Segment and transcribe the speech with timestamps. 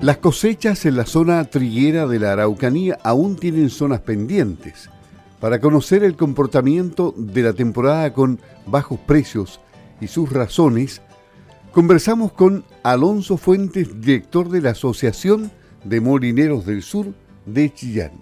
[0.00, 4.88] Las cosechas en la zona triguera de la Araucanía aún tienen zonas pendientes.
[5.40, 9.60] Para conocer el comportamiento de la temporada con bajos precios
[10.00, 11.02] y sus razones,
[11.72, 15.50] conversamos con Alonso Fuentes, director de la Asociación
[15.84, 17.08] de Molineros del Sur
[17.44, 18.12] de Chillán.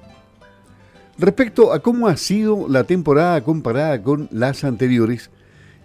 [1.17, 5.31] Respecto a cómo ha sido la temporada comparada con las anteriores,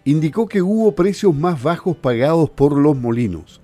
[0.05, 3.61] indicó que hubo precios más bajos pagados por los molinos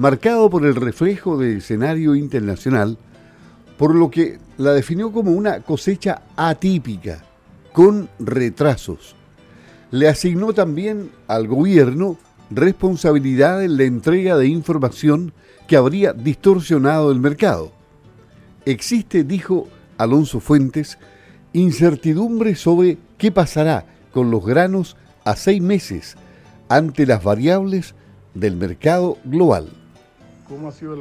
[0.00, 2.96] marcado por el reflejo del escenario internacional,
[3.76, 7.22] por lo que la definió como una cosecha atípica,
[7.74, 9.14] con retrasos.
[9.90, 12.16] Le asignó también al gobierno
[12.50, 15.34] responsabilidad en la entrega de información
[15.68, 17.70] que habría distorsionado el mercado.
[18.64, 20.96] Existe, dijo Alonso Fuentes,
[21.52, 26.16] incertidumbre sobre qué pasará con los granos a seis meses
[26.70, 27.94] ante las variables
[28.32, 29.79] del mercado global.
[30.50, 30.96] ¿Cómo ha sido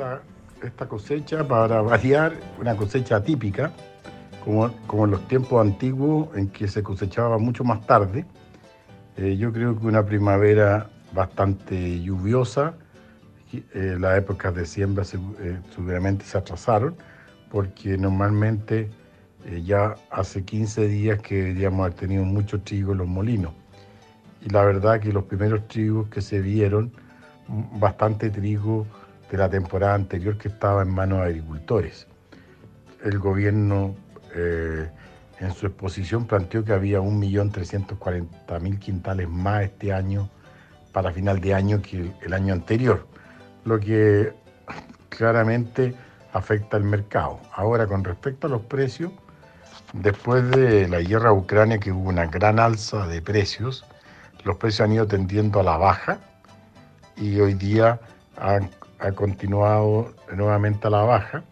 [0.62, 1.48] esta cosecha?
[1.48, 3.72] Para variar, una cosecha atípica,
[4.46, 8.28] como, como, en los tiempos antiguos en que se cosechaba mucho más tarde.
[9.18, 12.76] Eh, yo creo que una primavera bastante lluviosa,
[13.52, 16.96] eh, las épocas de siembra eh, seguramente se atrasaron,
[17.50, 18.92] porque normalmente
[19.46, 23.54] eh, ya hace 15 días que deberíamos haber tenido mucho trigo en los molinos.
[24.46, 26.92] Y la verdad que los primeros trigos que se vieron,
[27.80, 28.86] bastante trigo
[29.30, 32.08] de la temporada anterior que estaba en manos de agricultores.
[33.04, 33.96] El gobierno
[34.36, 34.90] eh,
[35.40, 40.30] en su exposición planteó que había 1.340.000 quintales más este año
[40.92, 43.08] para final de año que el año anterior,
[43.64, 44.34] lo que
[45.10, 45.96] claramente
[46.34, 47.40] afecta al mercado.
[47.54, 49.12] Ahora, con respecto a los precios,
[49.94, 53.86] después de la guerra Ucrania, que hubo una gran alza de precios,
[54.44, 56.20] los precios han ido tendiendo a la baja
[57.16, 58.00] y hoy día
[58.38, 58.70] han
[59.00, 61.44] ha continuado nuevamente a la baja.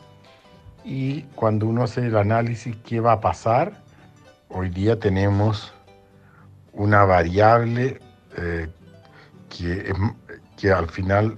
[0.83, 3.73] Y cuando uno hace el análisis, ¿qué va a pasar?
[4.49, 5.73] Hoy día tenemos
[6.73, 7.99] una variable
[8.37, 8.69] eh,
[9.49, 9.93] que,
[10.55, 11.37] que, al final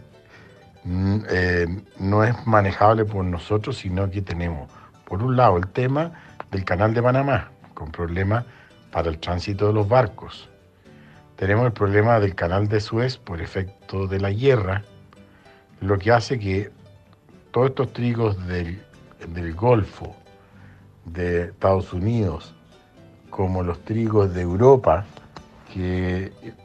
[0.84, 1.68] mm, eh,
[1.98, 4.70] no es manejable por nosotros, sino que tenemos,
[5.06, 6.12] por un lado, el tema
[6.52, 8.46] del canal de Panamá, con problemas
[8.92, 10.50] para el tránsito de los barcos.
[11.38, 14.84] Tenemos el problema del canal de Suez por efecto de la guerra,
[15.82, 16.72] lo que hace que
[17.52, 18.82] todos estos trigos del,
[19.56, 20.16] Golfo,
[21.06, 22.54] de Estados Unidos,
[23.30, 25.06] como los trigos de Europa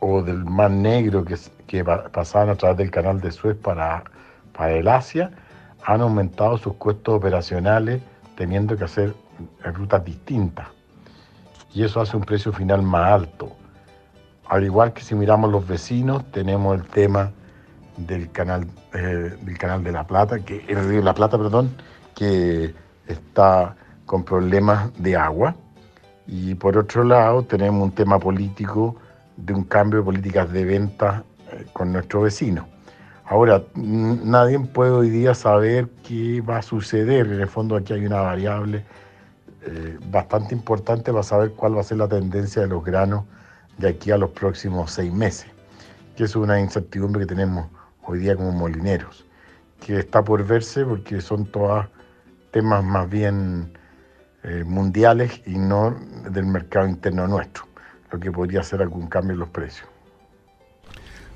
[0.00, 1.36] o del Mar Negro que,
[1.66, 4.04] que pasaban a través del canal de Suez para,
[4.56, 5.30] para el Asia,
[5.84, 8.02] han aumentado sus costos operacionales
[8.36, 9.14] teniendo que hacer
[9.62, 10.68] rutas distintas.
[11.72, 13.52] Y eso hace un precio final más alto.
[14.46, 17.32] Al igual que si miramos los vecinos, tenemos el tema
[17.96, 21.74] del canal, eh, del canal de La Plata, que, el río La Plata, perdón,
[22.14, 22.74] que
[23.06, 25.54] está con problemas de agua.
[26.26, 28.96] Y por otro lado tenemos un tema político
[29.36, 32.66] de un cambio de políticas de venta eh, con nuestro vecino.
[33.26, 37.26] Ahora, nadie puede hoy día saber qué va a suceder.
[37.26, 38.84] En el fondo aquí hay una variable
[39.62, 43.24] eh, bastante importante para saber cuál va a ser la tendencia de los granos
[43.78, 45.46] de aquí a los próximos seis meses,
[46.16, 47.66] que es una incertidumbre que tenemos
[48.06, 49.24] hoy día como molineros,
[49.84, 51.86] que está por verse porque son todos
[52.50, 53.72] temas más bien
[54.42, 55.96] eh, mundiales y no
[56.30, 57.64] del mercado interno nuestro,
[58.10, 59.88] lo que podría hacer algún cambio en los precios.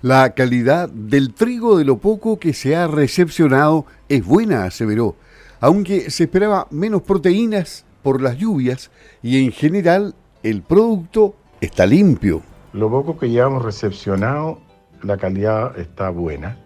[0.01, 5.17] La calidad del trigo de lo poco que se ha recepcionado es buena, aseveró,
[5.61, 8.91] aunque se esperaba menos proteínas por las lluvias
[9.23, 10.15] y en general
[10.45, 12.43] el producto está limpio.
[12.73, 14.61] Lo poco que hemos recepcionado
[15.03, 16.57] la calidad está buena.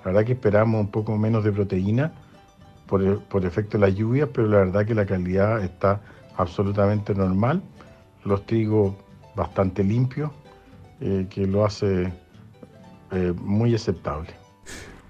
[0.00, 2.12] La verdad que esperamos un poco menos de proteína
[2.86, 6.00] por, efecto de las lluvias, pero la verdad que la calidad está
[6.36, 7.62] absolutamente normal.
[8.24, 8.94] Los trigos
[9.36, 10.30] bastante limpios,
[11.00, 12.12] eh, que lo hace
[13.12, 14.30] eh, muy aceptable.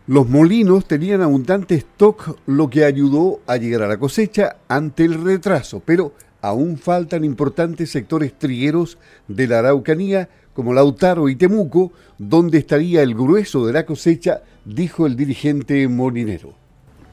[0.06, 5.23] Los molinos tenían abundante stock, lo que ayudó a llegar a la cosecha ante el
[5.23, 6.12] retraso, pero
[6.43, 13.14] aún faltan importantes sectores trigueros de la Araucanía como Lautaro y Temuco, donde estaría el
[13.14, 16.52] grueso de la cosecha, dijo el dirigente molinero.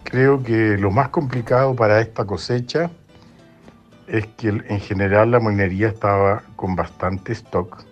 [0.04, 2.90] Creo que lo más complicado para esta cosecha
[4.08, 7.84] es que en general la molinería estaba con bastante stock,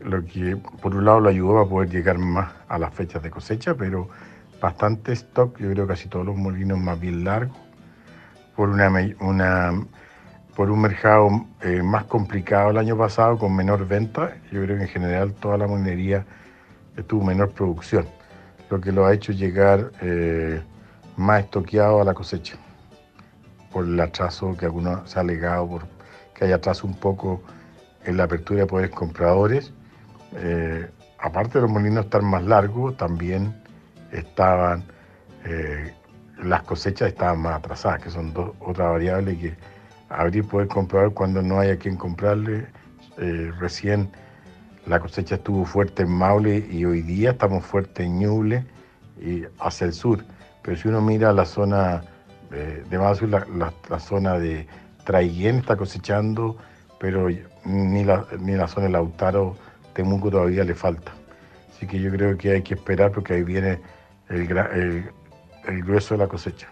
[0.00, 3.30] lo que por un lado lo ayudó a poder llegar más a las fechas de
[3.30, 4.08] cosecha, pero
[4.60, 7.56] bastante stock, yo creo casi todos los molinos más bien largos,
[8.54, 9.86] por una, una
[10.56, 14.36] por un mercado eh, más complicado el año pasado, con menor venta.
[14.52, 16.24] Yo creo que en general toda la minería
[17.08, 18.06] tuvo menor producción,
[18.70, 20.62] lo que lo ha hecho llegar eh,
[21.16, 22.56] más estoqueado a la cosecha
[23.72, 25.86] por el atraso que algunos se ha alegado, por
[26.34, 27.42] que hay atraso un poco
[28.04, 29.72] en la apertura de poderes compradores.
[30.36, 33.54] Eh, aparte de los molinos estar más largos, también
[34.12, 34.84] estaban
[36.42, 39.54] las cosechas estaban más atrasadas, que son dos otras variables que
[40.16, 42.66] abrir poder comprador cuando no haya quien comprarle.
[43.18, 44.10] Eh, recién
[44.86, 48.64] la cosecha estuvo fuerte en Maule y hoy día estamos fuertes en Ñuble
[49.20, 50.24] y hacia el sur.
[50.62, 52.02] Pero si uno mira la zona
[52.52, 54.66] eh, de más la, zona de
[55.04, 56.56] Traiguén está cosechando,
[56.98, 57.28] pero
[57.64, 59.56] ni la, ni la zona de Lautaro,
[59.94, 61.12] Temuco todavía le falta.
[61.70, 63.80] Así que yo creo que hay que esperar porque ahí viene
[64.28, 64.46] el
[65.84, 66.68] grueso de la cosecha.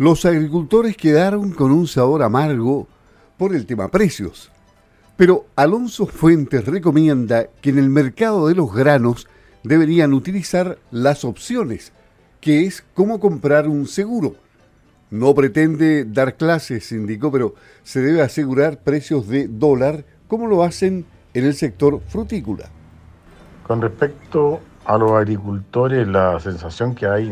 [0.00, 2.88] Los agricultores quedaron con un sabor amargo
[3.36, 4.50] por el tema precios.
[5.18, 9.28] Pero Alonso Fuentes recomienda que en el mercado de los granos
[9.62, 11.92] deberían utilizar las opciones,
[12.40, 14.36] que es cómo comprar un seguro.
[15.10, 21.04] No pretende dar clases, indicó, pero se debe asegurar precios de dólar como lo hacen
[21.34, 22.70] en el sector frutícola.
[23.66, 27.30] Con respecto a los agricultores, la sensación que hay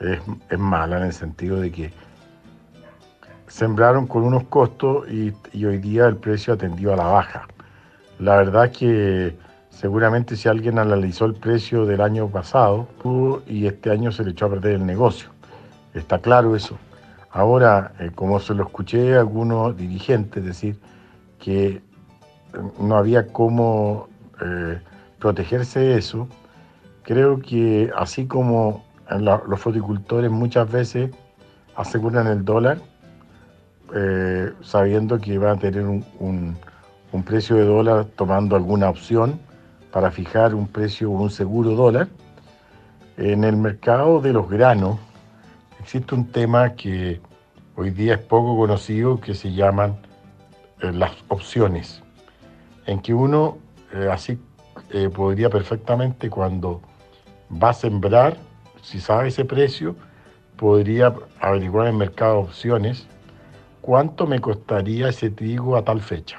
[0.00, 1.90] es, mala en el sentido de que
[3.48, 5.32] sembraron con unos costos y,
[5.64, 7.48] hoy día el precio atendió a la baja.
[8.18, 9.36] La verdad que
[9.70, 12.88] seguramente si alguien analizó el precio del año pasado
[13.46, 15.30] y este año se le echó a perder el negocio.
[15.94, 16.78] Está claro eso.
[17.30, 20.78] Ahora, eh, como se lo escuché a algunos dirigentes decir
[21.38, 21.82] que
[22.80, 24.08] no había cómo
[24.40, 24.80] eh,
[25.18, 26.28] protegerse de eso,
[27.02, 31.10] creo que así como los fruticultores muchas veces
[31.76, 32.78] aseguran el dólar
[34.62, 36.56] sabiendo que van a tener un,
[37.12, 39.40] un precio de dólar tomando alguna opción
[39.90, 42.08] para fijar un precio o un seguro dólar.
[43.16, 44.98] En el mercado de los granos,
[45.80, 47.20] existe un tema que
[47.76, 49.96] hoy día es poco conocido que se llaman
[50.82, 52.02] eh, las opciones,
[52.84, 53.56] en que uno
[53.94, 54.38] eh, así
[54.90, 56.82] eh, podría perfectamente cuando
[57.50, 58.36] va a sembrar,
[58.86, 59.96] si sabe ese precio,
[60.56, 63.08] podría averiguar en el mercado de opciones
[63.80, 66.38] cuánto me costaría ese trigo a tal fecha.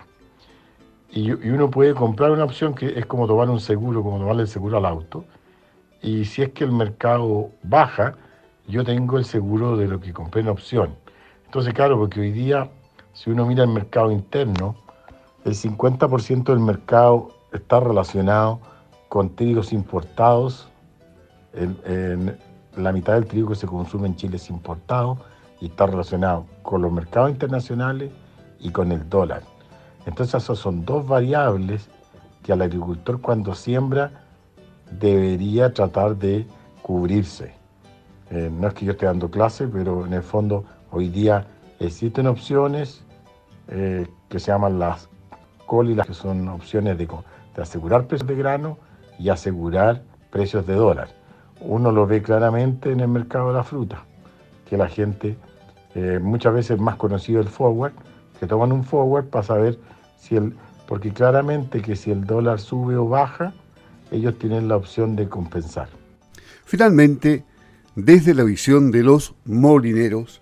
[1.12, 4.48] Y, uno puede comprar una opción que es como tomar un seguro, como tomarle el
[4.48, 5.26] seguro al auto.
[6.02, 8.16] Y si es que el mercado baja,
[8.66, 10.96] yo tengo el seguro de lo que compré en opción.
[11.46, 12.70] Entonces, claro, porque hoy día,
[13.12, 14.78] si uno mira el mercado interno,
[15.44, 18.62] el 50% del mercado está relacionado
[19.10, 20.70] con trigos importados.
[22.76, 25.18] La mitad del trigo que se consume en Chile es importado
[25.60, 28.12] y está relacionado con los mercados internacionales
[28.60, 29.42] y con el dólar.
[30.06, 31.90] Entonces, esas son dos variables
[32.44, 34.12] que al agricultor cuando siembra
[34.92, 36.48] debería tratar de
[36.82, 37.54] cubrirse.
[38.30, 41.48] Eh, no es que yo esté dando clase, pero en el fondo hoy día
[41.80, 43.04] existen opciones
[43.68, 45.10] eh, que se llaman las
[45.66, 47.08] cólilas, que son opciones de,
[47.62, 48.78] asegurar precios de grano
[49.20, 51.10] y asegurar precios de dólar.
[51.62, 54.04] Uno lo ve claramente en el mercado de la fruta,
[54.70, 55.38] que la gente
[55.96, 57.94] eh, muchas veces más conocido el forward,
[58.40, 59.80] que toman un forward para saber
[60.20, 60.54] si el,
[60.88, 63.54] porque claramente que si el dólar sube o baja,
[64.12, 65.90] ellos tienen la opción de compensar.
[66.66, 67.44] Finalmente,
[67.96, 70.42] desde la visión de los molineros,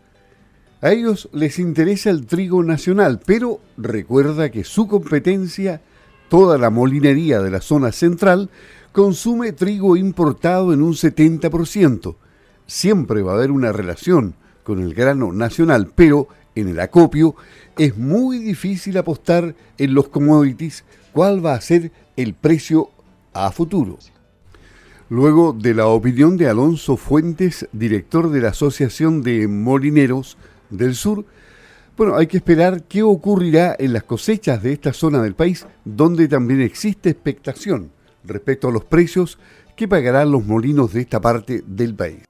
[0.81, 5.81] a ellos les interesa el trigo nacional, pero recuerda que su competencia,
[6.29, 8.49] toda la molinería de la zona central,
[8.95, 12.15] consume trigo importado en un 70%.
[12.65, 17.35] Siempre va a haber una relación con el grano nacional, pero en el acopio
[17.77, 22.89] es muy difícil apostar en los commodities cuál va a ser el precio
[23.33, 23.99] a futuro.
[25.09, 30.37] Luego de la opinión de Alonso Fuentes, director de la Asociación de Molineros
[30.69, 31.25] del Sur,
[31.97, 36.29] bueno, hay que esperar qué ocurrirá en las cosechas de esta zona del país, donde
[36.29, 37.91] también existe expectación
[38.27, 39.37] respecto a los precios
[39.75, 42.23] que pagarán los molinos de esta parte del país.